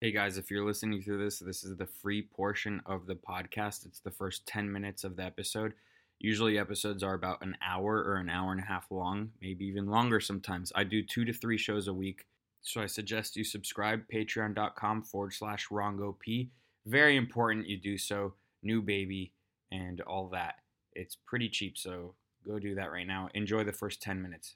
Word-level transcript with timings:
Hey 0.00 0.12
guys, 0.12 0.38
if 0.38 0.48
you're 0.48 0.64
listening 0.64 1.02
through 1.02 1.24
this, 1.24 1.40
this 1.40 1.64
is 1.64 1.76
the 1.76 1.88
free 1.88 2.22
portion 2.22 2.80
of 2.86 3.06
the 3.06 3.16
podcast. 3.16 3.84
It's 3.84 3.98
the 3.98 4.12
first 4.12 4.46
10 4.46 4.70
minutes 4.70 5.02
of 5.02 5.16
the 5.16 5.24
episode. 5.24 5.72
Usually, 6.20 6.56
episodes 6.56 7.02
are 7.02 7.14
about 7.14 7.42
an 7.42 7.56
hour 7.66 7.96
or 8.04 8.14
an 8.18 8.28
hour 8.28 8.52
and 8.52 8.60
a 8.60 8.64
half 8.64 8.86
long, 8.92 9.32
maybe 9.42 9.64
even 9.64 9.88
longer 9.88 10.20
sometimes. 10.20 10.70
I 10.76 10.84
do 10.84 11.02
two 11.02 11.24
to 11.24 11.32
three 11.32 11.58
shows 11.58 11.88
a 11.88 11.92
week. 11.92 12.26
So 12.60 12.80
I 12.80 12.86
suggest 12.86 13.34
you 13.34 13.42
subscribe, 13.42 14.02
patreon.com 14.14 15.02
forward 15.02 15.34
slash 15.34 15.66
RongoP. 15.66 16.50
Very 16.86 17.16
important 17.16 17.66
you 17.66 17.76
do 17.76 17.98
so. 17.98 18.34
New 18.62 18.80
baby 18.80 19.32
and 19.72 20.00
all 20.02 20.28
that. 20.28 20.60
It's 20.92 21.16
pretty 21.26 21.48
cheap, 21.48 21.76
so 21.76 22.14
go 22.46 22.60
do 22.60 22.76
that 22.76 22.92
right 22.92 23.06
now. 23.06 23.30
Enjoy 23.34 23.64
the 23.64 23.72
first 23.72 24.00
10 24.00 24.22
minutes. 24.22 24.54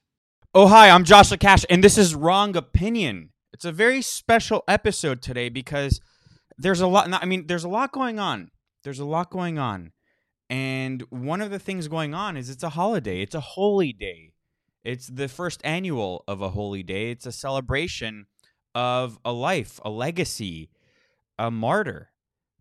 Oh, 0.54 0.68
hi, 0.68 0.88
I'm 0.88 1.02
Joshua 1.02 1.36
Cash, 1.36 1.64
and 1.68 1.82
this 1.82 1.98
is 1.98 2.14
Wrong 2.14 2.54
Opinion. 2.54 3.30
It's 3.52 3.64
a 3.64 3.72
very 3.72 4.02
special 4.02 4.64
episode 4.66 5.22
today 5.22 5.48
because 5.48 6.00
there's 6.56 6.80
a 6.80 6.86
lot. 6.86 7.12
I 7.12 7.26
mean, 7.26 7.46
there's 7.46 7.64
a 7.64 7.68
lot 7.68 7.92
going 7.92 8.18
on. 8.18 8.50
There's 8.84 8.98
a 8.98 9.04
lot 9.04 9.30
going 9.30 9.58
on. 9.58 9.92
And 10.48 11.02
one 11.10 11.40
of 11.40 11.50
the 11.50 11.58
things 11.58 11.88
going 11.88 12.14
on 12.14 12.36
is 12.36 12.50
it's 12.50 12.62
a 12.62 12.70
holiday, 12.70 13.22
it's 13.22 13.34
a 13.34 13.40
holy 13.40 13.92
day. 13.92 14.32
It's 14.84 15.06
the 15.06 15.28
first 15.28 15.60
annual 15.64 16.24
of 16.26 16.40
a 16.40 16.50
holy 16.50 16.82
day. 16.82 17.10
It's 17.10 17.24
a 17.24 17.32
celebration 17.32 18.26
of 18.74 19.18
a 19.24 19.32
life, 19.32 19.78
a 19.84 19.90
legacy, 19.90 20.70
a 21.38 21.50
martyr, 21.50 22.10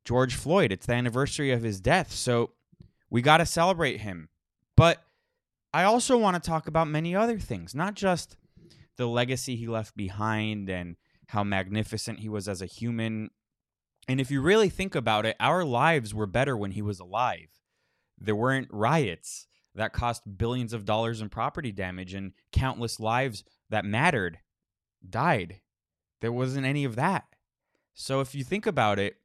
George 0.05 0.35
Floyd. 0.35 0.71
It's 0.71 0.85
the 0.85 0.93
anniversary 0.93 1.51
of 1.51 1.63
his 1.63 1.81
death. 1.81 2.11
So 2.11 2.51
we 3.09 3.21
got 3.21 3.37
to 3.37 3.45
celebrate 3.45 4.01
him. 4.01 4.29
But 4.77 5.03
I 5.73 5.83
also 5.83 6.17
want 6.17 6.41
to 6.41 6.47
talk 6.47 6.67
about 6.67 6.87
many 6.87 7.15
other 7.15 7.39
things, 7.39 7.73
not 7.73 7.95
just 7.95 8.37
the 9.01 9.07
legacy 9.07 9.55
he 9.55 9.65
left 9.65 9.97
behind 9.97 10.69
and 10.69 10.95
how 11.29 11.43
magnificent 11.43 12.19
he 12.19 12.29
was 12.29 12.47
as 12.47 12.61
a 12.61 12.67
human. 12.67 13.31
And 14.07 14.21
if 14.21 14.29
you 14.29 14.41
really 14.41 14.69
think 14.69 14.93
about 14.93 15.25
it, 15.25 15.35
our 15.39 15.65
lives 15.65 16.13
were 16.13 16.27
better 16.27 16.55
when 16.55 16.69
he 16.69 16.83
was 16.83 16.99
alive. 16.99 17.47
There 18.19 18.35
weren't 18.35 18.67
riots 18.69 19.47
that 19.73 19.91
cost 19.91 20.37
billions 20.37 20.71
of 20.71 20.85
dollars 20.85 21.19
in 21.19 21.29
property 21.29 21.71
damage 21.71 22.13
and 22.13 22.33
countless 22.51 22.99
lives 22.99 23.43
that 23.71 23.85
mattered 23.85 24.37
died. 25.09 25.61
There 26.19 26.31
wasn't 26.31 26.67
any 26.67 26.83
of 26.83 26.95
that. 26.95 27.23
So 27.95 28.19
if 28.19 28.35
you 28.35 28.43
think 28.43 28.67
about 28.67 28.99
it, 28.99 29.15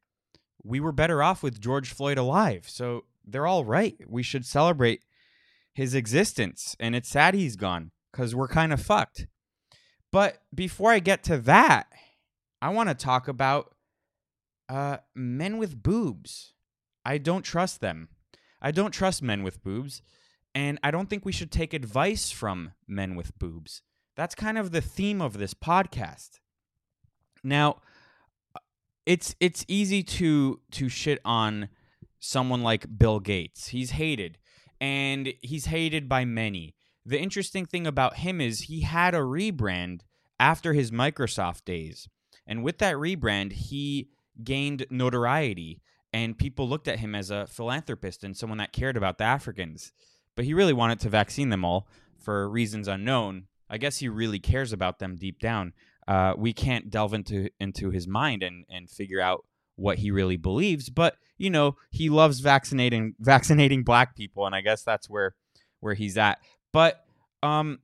we 0.65 0.81
were 0.81 0.91
better 0.91 1.23
off 1.23 1.43
with 1.43 1.61
George 1.61 1.93
Floyd 1.93 2.17
alive. 2.17 2.65
So 2.67 3.05
they're 3.27 3.47
all 3.47 3.67
right. 3.67 3.97
We 4.07 4.23
should 4.23 4.47
celebrate 4.47 5.03
his 5.75 5.95
existence. 5.95 6.77
And 6.81 6.97
it's 6.97 7.11
sad 7.11 7.35
he's 7.35 7.57
gone 7.57 7.91
because 8.11 8.35
we're 8.35 8.49
kind 8.49 8.73
of 8.73 8.81
fucked. 8.81 9.27
But 10.17 10.41
before 10.55 10.93
I 10.93 10.99
get 10.99 11.23
to 11.25 11.37
that, 11.41 11.93
I 12.63 12.71
want 12.71 12.89
to 12.89 12.95
talk 12.95 13.29
about 13.29 13.75
uh, 14.67 14.97
men 15.15 15.59
with 15.59 15.83
boobs. 15.83 16.55
I 17.05 17.19
don't 17.19 17.43
trust 17.43 17.83
them. 17.83 18.09
I 18.63 18.71
don't 18.71 18.93
trust 18.93 19.23
men 19.23 19.43
with 19.43 19.63
boobs. 19.63 20.01
And 20.55 20.79
I 20.83 20.91
don't 20.91 21.11
think 21.11 21.27
we 21.27 21.33
should 21.33 21.53
take 21.53 21.75
advice 21.75 22.31
from 22.31 22.73
men 22.89 23.15
with 23.15 23.39
boobs. 23.39 23.83
That's 24.17 24.35
kind 24.35 24.57
of 24.57 24.71
the 24.71 24.81
theme 24.81 25.21
of 25.21 25.37
this 25.37 25.53
podcast. 25.53 26.41
Now, 27.45 27.83
it's 29.05 29.37
it's 29.39 29.67
easy 29.69 30.03
to 30.03 30.61
to 30.71 30.89
shit 30.89 31.21
on 31.27 31.69
someone 32.21 32.63
like 32.63 32.99
Bill 32.99 33.21
Gates. 33.21 33.69
He's 33.69 33.91
hated 33.91 34.39
and 34.81 35.35
he's 35.43 35.67
hated 35.67 36.09
by 36.09 36.25
many 36.25 36.76
the 37.07 37.21
interesting 37.21 37.65
thing 37.65 37.87
about 37.87 38.17
him 38.17 38.41
is 38.41 38.63
he 38.63 38.81
had 38.81 39.15
a 39.15 39.19
rebrand 39.19 40.01
after 40.41 40.73
his 40.73 40.91
Microsoft 40.91 41.65
days. 41.65 42.09
And 42.47 42.63
with 42.63 42.79
that 42.79 42.97
rebrand, 42.97 43.53
he 43.53 44.11
gained 44.43 44.87
notoriety 44.91 45.81
and 46.13 46.39
people 46.39 46.69
looked 46.69 46.89
at 46.89 46.99
him 46.99 47.15
as 47.15 47.31
a 47.31 47.47
philanthropist 47.47 48.25
and 48.25 48.37
someone 48.37 48.59
that 48.59 48.73
cared 48.73 48.97
about 48.97 49.19
the 49.19 49.25
Africans. 49.25 49.93
But 50.35 50.45
he 50.45 50.55
really 50.55 50.73
wanted 50.73 50.99
to 51.01 51.09
vaccine 51.09 51.51
them 51.51 51.65
all 51.65 51.89
for 52.19 52.49
reasons 52.49 52.89
unknown. 52.89 53.47
I 53.71 53.79
guess 53.79 53.99
he 53.99 54.09
really 54.09 54.39
cares 54.39 54.73
about 54.73 54.99
them 54.99 55.17
deep 55.17 55.39
down. 55.39 55.75
Uh, 56.09 56.35
we 56.37 56.53
can't 56.53 56.91
delve 56.91 57.15
into 57.15 57.51
into 57.59 57.91
his 57.91 58.07
mind 58.07 58.43
and 58.43 58.65
and 58.71 58.89
figure 58.89 59.21
out 59.21 59.45
what 59.75 59.99
he 59.99 60.11
really 60.11 60.37
believes. 60.37 60.89
But 60.89 61.17
you 61.37 61.51
know, 61.51 61.77
he 61.91 62.09
loves 62.09 62.41
vaccinating 62.41 63.15
vaccinating 63.21 63.83
black 63.83 64.15
people, 64.15 64.47
and 64.47 64.55
I 64.55 64.61
guess 64.61 64.83
that's 64.83 65.11
where 65.11 65.35
where 65.81 65.95
he's 65.95 66.17
at. 66.17 66.39
But 66.77 67.07
um, 67.43 67.79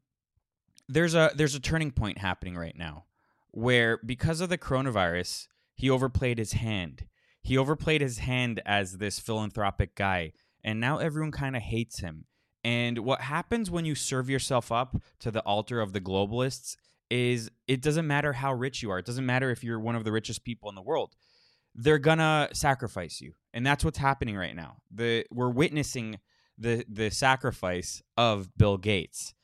there's 0.86 1.14
a 1.14 1.30
there's 1.34 1.54
a 1.54 1.60
turning 1.60 1.92
point 1.92 2.18
happening 2.18 2.58
right 2.58 2.76
now 2.76 3.06
where 3.50 3.98
because 4.04 4.42
of 4.42 4.50
the 4.50 4.58
coronavirus, 4.58 5.46
he 5.74 5.88
overplayed 5.88 6.36
his 6.36 6.52
hand. 6.52 7.06
He 7.40 7.56
overplayed 7.56 8.02
his 8.02 8.18
hand 8.18 8.60
as 8.66 8.98
this 8.98 9.18
philanthropic 9.18 9.94
guy, 9.94 10.34
and 10.62 10.78
now 10.78 10.98
everyone 10.98 11.32
kind 11.32 11.56
of 11.56 11.62
hates 11.62 12.00
him. 12.00 12.26
And 12.64 12.98
what 12.98 13.22
happens 13.22 13.70
when 13.70 13.86
you 13.86 13.94
serve 13.94 14.28
yourself 14.28 14.70
up 14.70 15.00
to 15.20 15.30
the 15.30 15.40
altar 15.40 15.80
of 15.80 15.94
the 15.94 16.00
globalists 16.02 16.76
is 17.08 17.50
it 17.66 17.80
doesn't 17.80 18.06
matter 18.06 18.34
how 18.34 18.52
rich 18.52 18.82
you 18.82 18.90
are. 18.90 18.98
It 18.98 19.06
doesn't 19.06 19.24
matter 19.24 19.50
if 19.50 19.64
you're 19.64 19.80
one 19.80 19.96
of 19.96 20.04
the 20.04 20.12
richest 20.12 20.44
people 20.44 20.68
in 20.68 20.74
the 20.74 20.82
world. 20.82 21.16
They're 21.74 21.96
gonna 21.96 22.50
sacrifice 22.52 23.22
you, 23.22 23.32
and 23.54 23.64
that's 23.64 23.86
what's 23.86 23.96
happening 23.96 24.36
right 24.36 24.54
now. 24.54 24.82
The 24.90 25.24
we're 25.30 25.48
witnessing 25.48 26.18
the 26.58 26.84
the 26.88 27.10
sacrifice 27.10 28.02
of 28.16 28.56
Bill 28.56 28.76
Gates. 28.78 29.34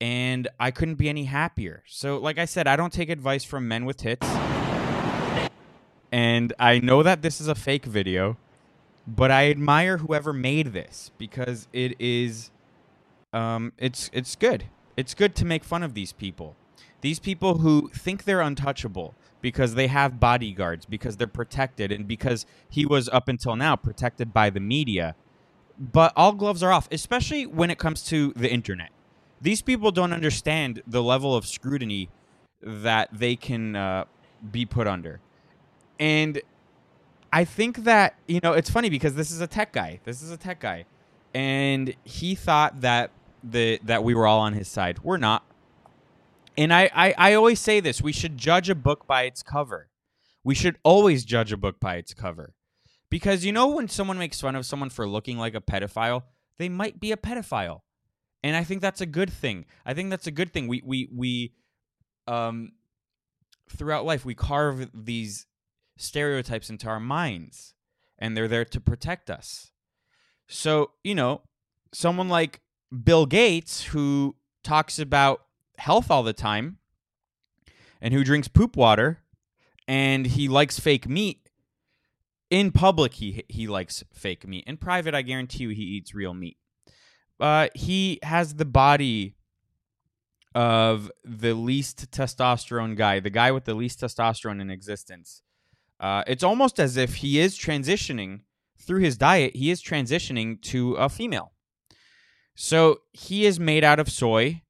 And 0.00 0.46
I 0.60 0.70
couldn't 0.70 0.94
be 0.94 1.08
any 1.08 1.24
happier. 1.24 1.82
So 1.86 2.18
like 2.18 2.38
I 2.38 2.44
said, 2.44 2.68
I 2.68 2.76
don't 2.76 2.92
take 2.92 3.10
advice 3.10 3.44
from 3.44 3.66
men 3.66 3.84
with 3.84 3.96
tits. 3.96 4.26
And 6.12 6.52
I 6.58 6.78
know 6.78 7.02
that 7.02 7.22
this 7.22 7.40
is 7.40 7.48
a 7.48 7.54
fake 7.54 7.84
video, 7.84 8.36
but 9.06 9.30
I 9.30 9.50
admire 9.50 9.98
whoever 9.98 10.32
made 10.32 10.68
this 10.72 11.10
because 11.18 11.68
it 11.72 12.00
is 12.00 12.50
um 13.32 13.72
it's 13.78 14.10
it's 14.12 14.36
good. 14.36 14.64
It's 14.96 15.14
good 15.14 15.34
to 15.36 15.44
make 15.44 15.64
fun 15.64 15.82
of 15.82 15.94
these 15.94 16.12
people. 16.12 16.56
These 17.00 17.20
people 17.20 17.58
who 17.58 17.88
think 17.94 18.24
they're 18.24 18.40
untouchable 18.40 19.14
because 19.40 19.74
they 19.74 19.86
have 19.86 20.18
bodyguards, 20.18 20.84
because 20.84 21.16
they're 21.16 21.28
protected, 21.28 21.92
and 21.92 22.08
because 22.08 22.44
he 22.68 22.84
was 22.84 23.08
up 23.10 23.28
until 23.28 23.54
now 23.54 23.76
protected 23.76 24.32
by 24.32 24.50
the 24.50 24.60
media 24.60 25.14
but 25.78 26.12
all 26.16 26.32
gloves 26.32 26.62
are 26.62 26.72
off, 26.72 26.88
especially 26.90 27.46
when 27.46 27.70
it 27.70 27.78
comes 27.78 28.02
to 28.04 28.32
the 28.34 28.50
internet. 28.50 28.90
These 29.40 29.62
people 29.62 29.92
don't 29.92 30.12
understand 30.12 30.82
the 30.86 31.02
level 31.02 31.36
of 31.36 31.46
scrutiny 31.46 32.08
that 32.60 33.08
they 33.12 33.36
can 33.36 33.76
uh, 33.76 34.04
be 34.50 34.66
put 34.66 34.88
under. 34.88 35.20
And 36.00 36.40
I 37.32 37.44
think 37.44 37.84
that, 37.84 38.16
you 38.26 38.40
know, 38.42 38.52
it's 38.52 38.70
funny 38.70 38.90
because 38.90 39.14
this 39.14 39.30
is 39.30 39.40
a 39.40 39.46
tech 39.46 39.72
guy. 39.72 40.00
This 40.04 40.22
is 40.22 40.30
a 40.30 40.36
tech 40.36 40.60
guy. 40.60 40.86
And 41.34 41.94
he 42.04 42.34
thought 42.34 42.80
that 42.80 43.10
the 43.44 43.78
that 43.84 44.02
we 44.02 44.14
were 44.14 44.26
all 44.26 44.40
on 44.40 44.54
his 44.54 44.66
side. 44.66 44.98
We're 45.02 45.18
not. 45.18 45.44
And 46.56 46.72
I, 46.72 46.90
I, 46.92 47.14
I 47.16 47.34
always 47.34 47.60
say 47.60 47.78
this 47.78 48.02
we 48.02 48.12
should 48.12 48.36
judge 48.36 48.68
a 48.68 48.74
book 48.74 49.06
by 49.06 49.22
its 49.22 49.42
cover. 49.42 49.88
We 50.42 50.54
should 50.54 50.76
always 50.82 51.24
judge 51.24 51.52
a 51.52 51.56
book 51.56 51.78
by 51.78 51.96
its 51.96 52.14
cover. 52.14 52.54
Because 53.10 53.44
you 53.44 53.52
know 53.52 53.68
when 53.68 53.88
someone 53.88 54.18
makes 54.18 54.40
fun 54.40 54.54
of 54.54 54.66
someone 54.66 54.90
for 54.90 55.08
looking 55.08 55.38
like 55.38 55.54
a 55.54 55.60
pedophile, 55.60 56.24
they 56.58 56.68
might 56.68 57.00
be 57.00 57.12
a 57.12 57.16
pedophile. 57.16 57.80
And 58.42 58.54
I 58.54 58.64
think 58.64 58.82
that's 58.82 59.00
a 59.00 59.06
good 59.06 59.32
thing. 59.32 59.64
I 59.86 59.94
think 59.94 60.10
that's 60.10 60.26
a 60.26 60.30
good 60.30 60.52
thing. 60.52 60.68
We 60.68 60.82
we 60.84 61.08
we 61.12 61.52
um 62.26 62.72
throughout 63.70 64.04
life 64.04 64.24
we 64.24 64.34
carve 64.34 64.90
these 64.94 65.46
stereotypes 65.96 66.70
into 66.70 66.88
our 66.88 67.00
minds 67.00 67.74
and 68.18 68.36
they're 68.36 68.48
there 68.48 68.64
to 68.64 68.80
protect 68.80 69.30
us. 69.30 69.72
So, 70.46 70.92
you 71.04 71.14
know, 71.14 71.42
someone 71.92 72.28
like 72.28 72.60
Bill 73.04 73.26
Gates 73.26 73.84
who 73.84 74.36
talks 74.62 74.98
about 74.98 75.42
health 75.76 76.10
all 76.10 76.22
the 76.22 76.32
time 76.32 76.78
and 78.00 78.14
who 78.14 78.24
drinks 78.24 78.48
poop 78.48 78.76
water 78.76 79.18
and 79.86 80.26
he 80.26 80.48
likes 80.48 80.78
fake 80.78 81.08
meat 81.08 81.47
in 82.50 82.72
public 82.72 83.14
he 83.14 83.44
he 83.48 83.66
likes 83.66 84.04
fake 84.12 84.46
meat. 84.46 84.64
In 84.66 84.76
private, 84.76 85.14
I 85.14 85.22
guarantee 85.22 85.64
you 85.64 85.68
he 85.70 85.82
eats 85.82 86.14
real 86.14 86.34
meat. 86.34 86.56
Uh, 87.40 87.68
he 87.74 88.18
has 88.22 88.54
the 88.54 88.64
body 88.64 89.36
of 90.54 91.10
the 91.24 91.54
least 91.54 92.10
testosterone 92.10 92.96
guy, 92.96 93.20
the 93.20 93.30
guy 93.30 93.52
with 93.52 93.64
the 93.64 93.74
least 93.74 94.00
testosterone 94.00 94.60
in 94.60 94.70
existence. 94.70 95.42
Uh, 96.00 96.24
it's 96.26 96.42
almost 96.42 96.80
as 96.80 96.96
if 96.96 97.16
he 97.16 97.38
is 97.38 97.56
transitioning 97.58 98.40
through 98.78 99.00
his 99.00 99.16
diet. 99.16 99.54
He 99.54 99.70
is 99.70 99.82
transitioning 99.82 100.60
to 100.62 100.94
a 100.94 101.08
female. 101.08 101.52
So 102.54 103.02
he 103.12 103.46
is 103.46 103.60
made 103.60 103.84
out 103.84 104.00
of 104.00 104.10
soy, 104.10 104.62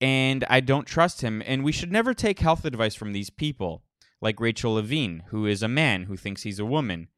and 0.00 0.44
I 0.50 0.60
don't 0.60 0.86
trust 0.86 1.22
him. 1.22 1.42
And 1.46 1.64
we 1.64 1.72
should 1.72 1.92
never 1.92 2.12
take 2.12 2.40
health 2.40 2.64
advice 2.64 2.94
from 2.94 3.12
these 3.12 3.30
people 3.30 3.82
like 4.22 4.40
Rachel 4.40 4.74
Levine, 4.74 5.24
who 5.28 5.44
is 5.44 5.62
a 5.62 5.68
man 5.68 6.04
who 6.04 6.16
thinks 6.16 6.44
he's 6.44 6.60
a 6.60 6.64
woman. 6.64 7.08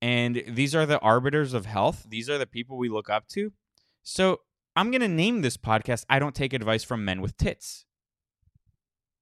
And 0.00 0.42
these 0.48 0.74
are 0.74 0.86
the 0.86 0.98
arbiters 0.98 1.54
of 1.54 1.66
health. 1.66 2.06
These 2.08 2.28
are 2.28 2.38
the 2.38 2.46
people 2.46 2.78
we 2.78 2.88
look 2.88 3.08
up 3.08 3.28
to. 3.28 3.52
So 4.02 4.40
I'm 4.74 4.90
going 4.90 5.02
to 5.02 5.08
name 5.08 5.42
this 5.42 5.58
podcast 5.58 6.06
I 6.08 6.18
Don't 6.18 6.34
Take 6.34 6.54
Advice 6.54 6.82
from 6.82 7.04
Men 7.04 7.20
with 7.20 7.36
Tits. 7.36 7.84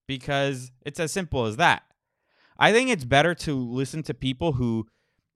Because 0.07 0.71
it's 0.87 1.01
as 1.01 1.13
simple 1.13 1.45
as 1.45 1.57
that. 1.57 1.83
I 2.59 2.73
think 2.73 2.89
it's 2.89 3.05
better 3.05 3.35
to 3.35 3.55
listen 3.55 4.03
to 4.05 4.15
people 4.15 4.53
who 4.53 4.87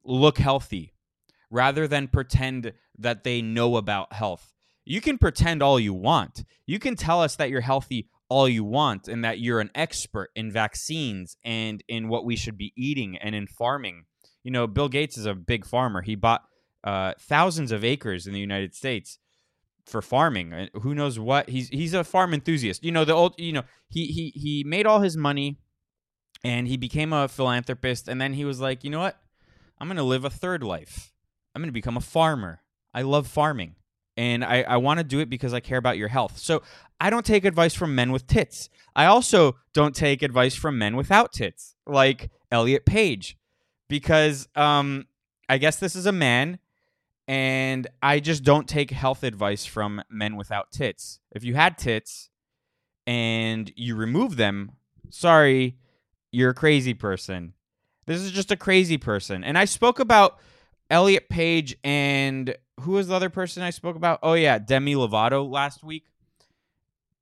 look 0.04 0.38
healthy 0.38 0.92
rather 1.50 1.88
than 1.88 2.08
pretend 2.08 2.72
that 2.98 3.24
they 3.24 3.42
know 3.42 3.76
about 3.76 4.12
health. 4.12 4.54
You 4.84 5.00
can 5.00 5.18
pretend 5.18 5.62
all 5.62 5.80
you 5.80 5.94
want. 5.94 6.44
You 6.66 6.78
can 6.78 6.94
tell 6.94 7.22
us 7.22 7.36
that 7.36 7.50
you're 7.50 7.62
healthy 7.62 8.08
all 8.28 8.48
you 8.48 8.64
want 8.64 9.08
and 9.08 9.24
that 9.24 9.38
you're 9.38 9.60
an 9.60 9.70
expert 9.74 10.30
in 10.34 10.50
vaccines 10.50 11.36
and 11.44 11.82
in 11.88 12.08
what 12.08 12.24
we 12.24 12.36
should 12.36 12.56
be 12.56 12.72
eating 12.76 13.16
and 13.18 13.34
in 13.34 13.46
farming. 13.46 14.04
You 14.42 14.50
know, 14.50 14.66
Bill 14.66 14.88
Gates 14.88 15.16
is 15.16 15.26
a 15.26 15.34
big 15.34 15.64
farmer. 15.64 16.02
He 16.02 16.14
bought 16.14 16.42
uh, 16.82 17.12
thousands 17.18 17.72
of 17.72 17.84
acres 17.84 18.26
in 18.26 18.32
the 18.32 18.40
United 18.40 18.74
States 18.74 19.18
for 19.86 20.02
farming. 20.02 20.68
Who 20.74 20.94
knows 20.94 21.18
what? 21.18 21.48
He's 21.48 21.68
he's 21.68 21.94
a 21.94 22.04
farm 22.04 22.34
enthusiast. 22.34 22.84
You 22.84 22.92
know, 22.92 23.04
the 23.04 23.12
old 23.12 23.34
you 23.38 23.52
know, 23.52 23.64
he 23.88 24.06
he 24.06 24.32
he 24.34 24.64
made 24.66 24.86
all 24.86 25.00
his 25.00 25.16
money 25.16 25.58
and 26.42 26.68
he 26.68 26.76
became 26.76 27.12
a 27.12 27.28
philanthropist 27.28 28.08
and 28.08 28.20
then 28.20 28.34
he 28.34 28.44
was 28.44 28.60
like, 28.60 28.84
"You 28.84 28.90
know 28.90 29.00
what? 29.00 29.18
I'm 29.78 29.88
going 29.88 29.96
to 29.96 30.02
live 30.02 30.24
a 30.24 30.30
third 30.30 30.62
life. 30.62 31.12
I'm 31.54 31.62
going 31.62 31.68
to 31.68 31.72
become 31.72 31.96
a 31.96 32.02
farmer. 32.02 32.62
I 32.92 33.02
love 33.02 33.26
farming." 33.26 33.76
And 34.16 34.44
I, 34.44 34.62
I 34.62 34.76
want 34.76 34.98
to 34.98 35.04
do 35.04 35.18
it 35.20 35.28
because 35.28 35.52
I 35.52 35.60
care 35.60 35.78
about 35.78 35.98
your 35.98 36.08
health. 36.08 36.38
So 36.38 36.62
I 37.00 37.10
don't 37.10 37.26
take 37.26 37.44
advice 37.44 37.74
from 37.74 37.94
men 37.94 38.12
with 38.12 38.26
tits. 38.26 38.68
I 38.94 39.06
also 39.06 39.56
don't 39.72 39.94
take 39.94 40.22
advice 40.22 40.54
from 40.54 40.78
men 40.78 40.96
without 40.96 41.32
tits, 41.32 41.74
like 41.86 42.30
Elliot 42.52 42.86
Page, 42.86 43.36
because 43.88 44.48
um, 44.54 45.06
I 45.48 45.58
guess 45.58 45.76
this 45.76 45.96
is 45.96 46.06
a 46.06 46.12
man 46.12 46.60
and 47.26 47.86
I 48.02 48.20
just 48.20 48.44
don't 48.44 48.68
take 48.68 48.90
health 48.90 49.22
advice 49.22 49.64
from 49.64 50.02
men 50.10 50.36
without 50.36 50.70
tits. 50.70 51.20
If 51.32 51.42
you 51.42 51.54
had 51.54 51.78
tits 51.78 52.28
and 53.06 53.72
you 53.76 53.96
remove 53.96 54.36
them, 54.36 54.72
sorry, 55.10 55.76
you're 56.32 56.50
a 56.50 56.54
crazy 56.54 56.94
person. 56.94 57.54
This 58.06 58.20
is 58.20 58.30
just 58.30 58.50
a 58.50 58.56
crazy 58.56 58.98
person. 58.98 59.42
And 59.42 59.56
I 59.56 59.64
spoke 59.64 60.00
about 60.00 60.38
Elliot 60.90 61.28
Page 61.30 61.76
and 61.82 62.54
who 62.80 62.92
was 62.92 63.08
the 63.08 63.14
other 63.14 63.30
person 63.30 63.62
I 63.62 63.70
spoke 63.70 63.96
about? 63.96 64.20
Oh 64.22 64.34
yeah, 64.34 64.58
Demi 64.58 64.94
Lovato 64.94 65.48
last 65.48 65.82
week. 65.84 66.06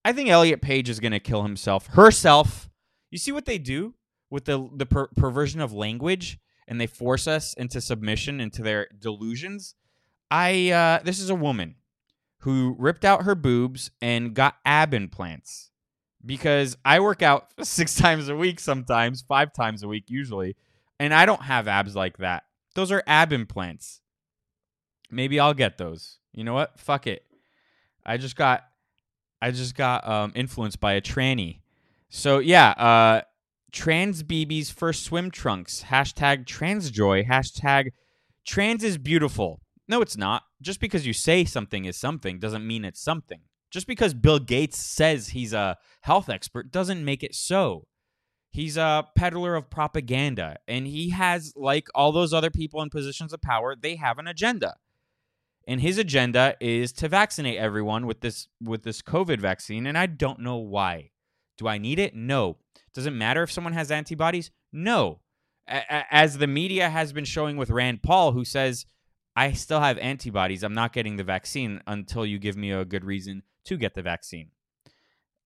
I 0.04 0.12
think 0.12 0.28
Elliot 0.28 0.60
Page 0.60 0.88
is 0.88 1.00
going 1.00 1.12
to 1.12 1.20
kill 1.20 1.42
himself, 1.42 1.86
herself. 1.88 2.68
You 3.10 3.18
see 3.18 3.32
what 3.32 3.44
they 3.44 3.58
do 3.58 3.94
with 4.30 4.46
the 4.46 4.68
the 4.74 4.86
per- 4.86 5.08
perversion 5.08 5.60
of 5.60 5.72
language 5.72 6.38
and 6.66 6.80
they 6.80 6.86
force 6.86 7.26
us 7.26 7.54
into 7.54 7.80
submission 7.80 8.40
into 8.40 8.62
their 8.62 8.88
delusions 8.98 9.74
I 10.32 10.70
uh, 10.70 11.00
this 11.04 11.20
is 11.20 11.28
a 11.28 11.34
woman 11.34 11.74
who 12.38 12.74
ripped 12.78 13.04
out 13.04 13.24
her 13.24 13.34
boobs 13.34 13.90
and 14.00 14.32
got 14.32 14.56
ab 14.64 14.94
implants 14.94 15.70
because 16.24 16.74
I 16.86 17.00
work 17.00 17.20
out 17.20 17.48
six 17.62 17.94
times 17.94 18.30
a 18.30 18.36
week, 18.36 18.58
sometimes 18.58 19.20
five 19.20 19.52
times 19.52 19.82
a 19.82 19.88
week, 19.88 20.04
usually, 20.08 20.56
and 20.98 21.12
I 21.12 21.26
don't 21.26 21.42
have 21.42 21.68
abs 21.68 21.94
like 21.94 22.16
that. 22.16 22.44
Those 22.74 22.90
are 22.90 23.02
ab 23.06 23.34
implants. 23.34 24.00
Maybe 25.12 25.38
I'll 25.38 25.54
get 25.54 25.78
those. 25.78 26.18
You 26.32 26.42
know 26.42 26.54
what? 26.54 26.78
Fuck 26.80 27.06
it. 27.06 27.24
I 28.04 28.16
just 28.16 28.34
got, 28.34 28.64
I 29.40 29.50
just 29.50 29.76
got 29.76 30.08
um, 30.08 30.32
influenced 30.34 30.80
by 30.80 30.94
a 30.94 31.00
tranny. 31.00 31.60
So 32.08 32.38
yeah, 32.38 32.70
uh, 32.70 33.22
trans 33.70 34.22
BB's 34.22 34.70
first 34.70 35.04
swim 35.04 35.30
trunks. 35.30 35.84
Hashtag 35.88 36.46
transjoy. 36.46 37.26
Hashtag 37.28 37.90
trans 38.46 38.82
is 38.82 38.98
beautiful. 38.98 39.60
No, 39.86 40.00
it's 40.00 40.16
not. 40.16 40.42
Just 40.60 40.80
because 40.80 41.06
you 41.06 41.12
say 41.12 41.44
something 41.44 41.84
is 41.84 41.96
something 41.96 42.38
doesn't 42.38 42.66
mean 42.66 42.84
it's 42.84 43.00
something. 43.00 43.40
Just 43.70 43.86
because 43.86 44.14
Bill 44.14 44.38
Gates 44.38 44.78
says 44.78 45.28
he's 45.28 45.52
a 45.52 45.78
health 46.02 46.28
expert 46.28 46.70
doesn't 46.70 47.04
make 47.04 47.22
it 47.22 47.34
so. 47.34 47.86
He's 48.50 48.76
a 48.76 49.06
peddler 49.16 49.54
of 49.54 49.70
propaganda, 49.70 50.58
and 50.68 50.86
he 50.86 51.08
has, 51.08 51.54
like 51.56 51.88
all 51.94 52.12
those 52.12 52.34
other 52.34 52.50
people 52.50 52.82
in 52.82 52.90
positions 52.90 53.32
of 53.32 53.40
power, 53.40 53.74
they 53.74 53.96
have 53.96 54.18
an 54.18 54.26
agenda. 54.26 54.76
And 55.66 55.80
his 55.80 55.98
agenda 55.98 56.56
is 56.60 56.92
to 56.94 57.08
vaccinate 57.08 57.58
everyone 57.58 58.06
with 58.06 58.20
this 58.20 58.48
with 58.62 58.82
this 58.82 59.02
COVID 59.02 59.40
vaccine, 59.40 59.86
and 59.86 59.96
I 59.96 60.06
don't 60.06 60.40
know 60.40 60.56
why. 60.56 61.10
Do 61.56 61.68
I 61.68 61.78
need 61.78 61.98
it? 61.98 62.14
No. 62.14 62.58
Does 62.94 63.06
it 63.06 63.12
matter 63.12 63.42
if 63.42 63.52
someone 63.52 63.72
has 63.72 63.90
antibodies? 63.90 64.50
No. 64.72 65.20
As 65.68 66.38
the 66.38 66.46
media 66.46 66.90
has 66.90 67.12
been 67.12 67.24
showing 67.24 67.56
with 67.56 67.70
Rand 67.70 68.02
Paul, 68.02 68.32
who 68.32 68.44
says 68.44 68.84
I 69.34 69.52
still 69.52 69.80
have 69.80 69.96
antibodies. 69.98 70.62
I'm 70.62 70.74
not 70.74 70.92
getting 70.92 71.16
the 71.16 71.24
vaccine 71.24 71.80
until 71.86 72.26
you 72.26 72.38
give 72.38 72.56
me 72.56 72.70
a 72.70 72.84
good 72.84 73.04
reason 73.04 73.42
to 73.64 73.76
get 73.76 73.94
the 73.94 74.02
vaccine. 74.02 74.50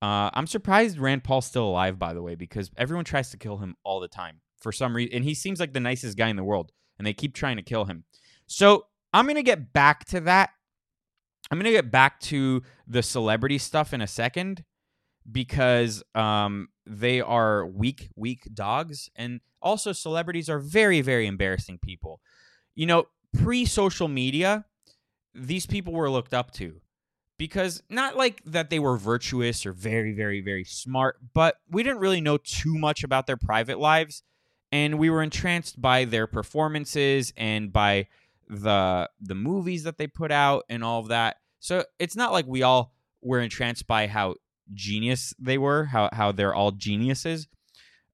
Uh, 0.02 0.30
I'm 0.32 0.46
surprised 0.46 0.98
Rand 0.98 1.24
Paul's 1.24 1.46
still 1.46 1.64
alive, 1.68 1.98
by 1.98 2.12
the 2.12 2.22
way, 2.22 2.34
because 2.34 2.70
everyone 2.76 3.04
tries 3.04 3.30
to 3.30 3.36
kill 3.36 3.58
him 3.58 3.76
all 3.84 4.00
the 4.00 4.08
time 4.08 4.40
for 4.58 4.72
some 4.72 4.94
reason. 4.94 5.14
And 5.14 5.24
he 5.24 5.34
seems 5.34 5.60
like 5.60 5.72
the 5.72 5.80
nicest 5.80 6.18
guy 6.18 6.28
in 6.28 6.36
the 6.36 6.44
world, 6.44 6.72
and 6.98 7.06
they 7.06 7.12
keep 7.12 7.34
trying 7.34 7.56
to 7.56 7.62
kill 7.62 7.84
him. 7.84 8.04
So 8.46 8.86
I'm 9.16 9.24
going 9.24 9.36
to 9.36 9.42
get 9.42 9.72
back 9.72 10.04
to 10.06 10.20
that. 10.20 10.50
I'm 11.50 11.56
going 11.56 11.64
to 11.64 11.70
get 11.70 11.90
back 11.90 12.20
to 12.20 12.62
the 12.86 13.02
celebrity 13.02 13.56
stuff 13.56 13.94
in 13.94 14.02
a 14.02 14.06
second 14.06 14.62
because 15.32 16.02
um, 16.14 16.68
they 16.84 17.22
are 17.22 17.64
weak, 17.64 18.10
weak 18.14 18.46
dogs. 18.52 19.08
And 19.16 19.40
also, 19.62 19.92
celebrities 19.92 20.50
are 20.50 20.58
very, 20.58 21.00
very 21.00 21.26
embarrassing 21.26 21.78
people. 21.78 22.20
You 22.74 22.84
know, 22.84 23.06
pre 23.32 23.64
social 23.64 24.06
media, 24.06 24.66
these 25.34 25.64
people 25.64 25.94
were 25.94 26.10
looked 26.10 26.34
up 26.34 26.50
to 26.52 26.82
because 27.38 27.82
not 27.88 28.18
like 28.18 28.42
that 28.44 28.68
they 28.68 28.78
were 28.78 28.98
virtuous 28.98 29.64
or 29.64 29.72
very, 29.72 30.12
very, 30.12 30.42
very 30.42 30.64
smart, 30.64 31.16
but 31.32 31.56
we 31.70 31.82
didn't 31.82 32.00
really 32.00 32.20
know 32.20 32.36
too 32.36 32.76
much 32.76 33.02
about 33.02 33.26
their 33.26 33.38
private 33.38 33.78
lives. 33.78 34.22
And 34.72 34.98
we 34.98 35.08
were 35.08 35.22
entranced 35.22 35.80
by 35.80 36.04
their 36.04 36.26
performances 36.26 37.32
and 37.34 37.72
by 37.72 38.08
the 38.48 39.08
the 39.20 39.34
movies 39.34 39.84
that 39.84 39.98
they 39.98 40.06
put 40.06 40.30
out 40.30 40.64
and 40.68 40.84
all 40.84 41.00
of 41.00 41.08
that. 41.08 41.36
So 41.60 41.84
it's 41.98 42.16
not 42.16 42.32
like 42.32 42.46
we 42.46 42.62
all 42.62 42.92
were 43.22 43.40
entranced 43.40 43.86
by 43.86 44.06
how 44.06 44.36
genius 44.72 45.34
they 45.38 45.58
were, 45.58 45.86
how 45.86 46.10
how 46.12 46.32
they're 46.32 46.54
all 46.54 46.72
geniuses. 46.72 47.48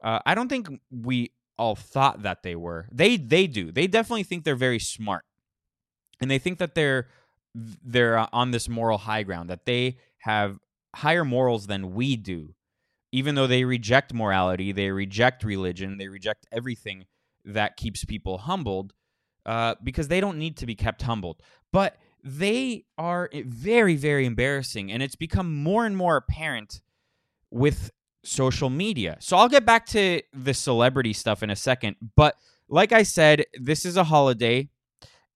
Uh, 0.02 0.18
I 0.26 0.34
don't 0.34 0.48
think 0.48 0.68
we 0.90 1.32
all 1.58 1.76
thought 1.76 2.22
that 2.22 2.42
they 2.42 2.56
were. 2.56 2.88
They 2.90 3.16
they 3.16 3.46
do. 3.46 3.70
They 3.72 3.86
definitely 3.86 4.24
think 4.24 4.44
they're 4.44 4.56
very 4.56 4.78
smart. 4.78 5.24
And 6.20 6.30
they 6.30 6.38
think 6.38 6.58
that 6.58 6.74
they're 6.74 7.08
they're 7.54 8.26
on 8.34 8.50
this 8.50 8.68
moral 8.68 8.98
high 8.98 9.22
ground 9.22 9.50
that 9.50 9.66
they 9.66 9.98
have 10.20 10.58
higher 10.94 11.24
morals 11.24 11.66
than 11.66 11.94
we 11.94 12.16
do. 12.16 12.54
Even 13.14 13.34
though 13.34 13.46
they 13.46 13.64
reject 13.64 14.14
morality, 14.14 14.72
they 14.72 14.90
reject 14.90 15.44
religion, 15.44 15.98
they 15.98 16.08
reject 16.08 16.46
everything 16.50 17.04
that 17.44 17.76
keeps 17.76 18.04
people 18.04 18.38
humbled 18.38 18.94
uh, 19.46 19.74
because 19.82 20.08
they 20.08 20.20
don't 20.20 20.38
need 20.38 20.56
to 20.58 20.66
be 20.66 20.74
kept 20.74 21.02
humbled. 21.02 21.40
But 21.72 21.96
they 22.24 22.84
are 22.98 23.28
very, 23.32 23.96
very 23.96 24.26
embarrassing. 24.26 24.92
And 24.92 25.02
it's 25.02 25.16
become 25.16 25.62
more 25.62 25.84
and 25.84 25.96
more 25.96 26.16
apparent 26.16 26.80
with 27.50 27.90
social 28.24 28.70
media. 28.70 29.16
So 29.20 29.36
I'll 29.36 29.48
get 29.48 29.66
back 29.66 29.86
to 29.86 30.22
the 30.32 30.54
celebrity 30.54 31.12
stuff 31.12 31.42
in 31.42 31.50
a 31.50 31.56
second. 31.56 31.96
But 32.16 32.36
like 32.68 32.92
I 32.92 33.02
said, 33.02 33.44
this 33.54 33.84
is 33.84 33.96
a 33.96 34.04
holiday, 34.04 34.70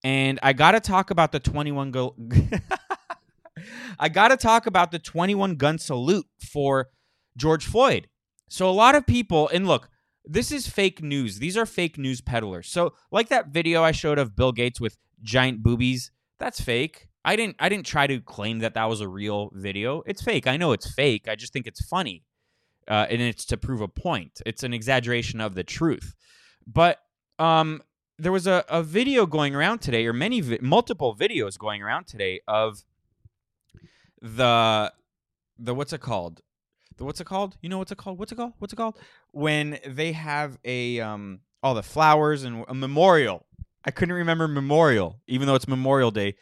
and 0.05 0.39
I 0.43 0.53
got 0.53 0.73
to 0.73 0.81
talk 0.81 1.11
about 1.11 1.33
the 1.33 1.41
21 1.41 1.91
go. 1.91 2.15
I 3.99 4.09
got 4.09 4.29
to 4.29 4.37
talk 4.37 4.67
about 4.67 4.91
the 4.91 4.99
21 4.99 5.57
gun 5.57 5.79
salute 5.79 6.27
for 6.39 6.89
George 7.37 7.67
Floyd. 7.67 8.09
So 8.49 8.69
a 8.69 8.73
lot 8.73 8.95
of 8.95 9.07
people, 9.07 9.49
and 9.49 9.67
look, 9.67 9.89
this 10.27 10.51
is 10.51 10.67
fake 10.67 11.03
news. 11.03 11.39
These 11.39 11.57
are 11.57 11.67
fake 11.67 11.99
news 11.99 12.21
peddlers. 12.21 12.69
So 12.69 12.95
like 13.11 13.29
that 13.29 13.49
video 13.49 13.83
I 13.83 13.93
showed 13.93 14.19
of 14.19 14.37
Bill 14.37 14.53
Gates 14.53 14.81
with 14.81 14.97
giant 15.23 15.63
boobies, 15.63 16.11
that's 16.39 16.61
fake. 16.61 17.09
I 17.25 17.37
didn't 17.37 17.57
I 17.59 17.69
didn't 17.69 17.87
try 17.87 18.07
to 18.07 18.21
claim 18.21 18.61
that 18.61 18.75
that 18.75 18.85
was 18.89 19.01
a 19.01 19.09
real 19.09 19.51
video. 19.53 20.03
It's 20.07 20.23
fake. 20.23 20.47
I 20.47 20.57
know 20.57 20.73
it's 20.73 20.93
fake. 20.93 21.29
I 21.29 21.35
just 21.35 21.53
think 21.53 21.67
it's 21.67 21.85
funny 21.85 22.25
uh, 22.89 23.07
and 23.11 23.21
it's 23.21 23.45
to 23.47 23.57
prove 23.57 23.81
a 23.81 23.89
point. 23.89 24.41
It's 24.47 24.63
an 24.63 24.73
exaggeration 24.73 25.41
of 25.41 25.55
the 25.55 25.65
truth. 25.65 26.15
But 26.67 27.01
um, 27.39 27.83
there 28.19 28.33
was 28.33 28.47
a, 28.47 28.65
a 28.69 28.83
video 28.83 29.27
going 29.27 29.55
around 29.55 29.81
today, 29.81 30.07
or 30.07 30.13
many 30.13 30.41
vi- 30.41 30.59
multiple 30.61 31.15
videos 31.15 31.59
going 31.59 31.83
around 31.83 32.07
today 32.07 32.41
of 32.47 32.85
the 34.21 34.93
the 35.59 35.75
what's 35.75 35.93
it 35.93 36.01
called? 36.01 36.43
What's 36.99 37.21
it 37.21 37.27
called? 37.27 37.57
You 37.61 37.69
know 37.69 37.79
what's 37.79 37.93
it 37.93 37.99
called? 37.99 38.19
What's 38.19 38.33
it 38.33 38.37
called? 38.37 38.53
What's 38.59 38.73
it 38.73 38.77
called? 38.77 38.99
When 39.33 39.79
they 39.87 40.13
have 40.13 40.59
a 40.65 41.01
um 41.01 41.41
all 41.63 41.75
the 41.75 41.83
flowers 41.83 42.45
and 42.45 42.65
a 42.69 42.75
memorial. 42.75 43.45
I 43.85 43.91
couldn't 43.91 44.15
remember 44.15 44.49
memorial, 44.49 45.21
even 45.27 45.47
though 45.47 45.55
it's 45.55 45.69
Memorial 45.69 46.11
Day 46.11 46.35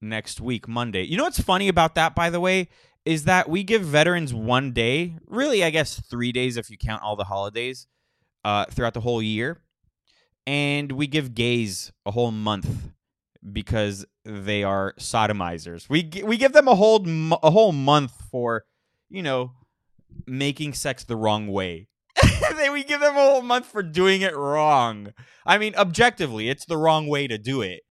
next 0.00 0.40
week, 0.40 0.66
Monday. 0.66 1.02
You 1.02 1.16
know 1.16 1.24
what's 1.24 1.40
funny 1.40 1.68
about 1.68 1.94
that, 1.94 2.14
by 2.14 2.30
the 2.30 2.40
way, 2.40 2.68
is 3.04 3.24
that 3.24 3.48
we 3.48 3.62
give 3.62 3.82
veterans 3.82 4.32
one 4.32 4.72
day, 4.72 5.16
really, 5.26 5.62
I 5.64 5.70
guess 5.70 6.00
three 6.00 6.32
days 6.32 6.56
if 6.56 6.70
you 6.70 6.76
count 6.78 7.02
all 7.02 7.16
the 7.16 7.24
holidays 7.24 7.86
uh, 8.44 8.66
throughout 8.66 8.94
the 8.94 9.00
whole 9.00 9.22
year. 9.22 9.60
And 10.46 10.92
we 10.92 11.06
give 11.06 11.34
gays 11.34 11.92
a 12.06 12.10
whole 12.10 12.30
month 12.30 12.90
because 13.52 14.04
they 14.24 14.62
are 14.62 14.94
sodomizers. 14.98 15.88
We 15.88 16.10
we 16.24 16.36
give 16.36 16.52
them 16.52 16.66
a 16.66 16.74
whole 16.74 17.04
a 17.42 17.50
whole 17.50 17.72
month 17.72 18.12
for, 18.30 18.64
you 19.08 19.22
know, 19.22 19.52
making 20.26 20.74
sex 20.74 21.04
the 21.04 21.16
wrong 21.16 21.48
way. 21.48 21.88
then 22.56 22.72
we 22.72 22.84
give 22.84 23.00
them 23.00 23.16
a 23.16 23.20
whole 23.20 23.42
month 23.42 23.66
for 23.66 23.82
doing 23.82 24.22
it 24.22 24.36
wrong. 24.36 25.12
I 25.46 25.58
mean, 25.58 25.74
objectively, 25.76 26.48
it's 26.48 26.64
the 26.64 26.76
wrong 26.76 27.06
way 27.06 27.26
to 27.26 27.38
do 27.38 27.62
it. 27.62 27.82